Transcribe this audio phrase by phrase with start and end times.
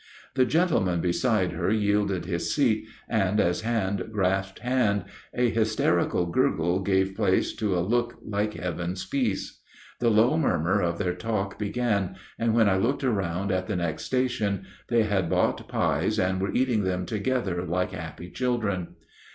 [0.33, 6.79] The gentleman beside her yielded his seat, and as hand grasped hand a hysterical gurgle
[6.81, 9.61] gave place to a look like Heaven's peace.
[9.99, 14.05] The low murmur of their talk began and when I looked around at the next
[14.05, 18.95] station they had bought pies and were eating them together like happy children.